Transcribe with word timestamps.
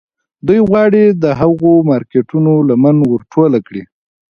دوی 0.47 0.59
غواړي 0.69 1.03
د 1.23 1.25
هغو 1.39 1.71
مارکیټونو 1.89 2.53
لمن 2.69 2.95
ور 3.09 3.21
ټوله 3.33 3.59
کړي 3.67 3.83